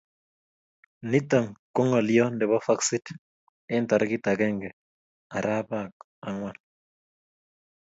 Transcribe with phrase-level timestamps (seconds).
[1.09, 3.05] nitok ko ngolyonyo nebo faksit
[3.73, 4.69] eng tarikit agenge
[5.37, 5.69] arap
[6.27, 6.57] angwan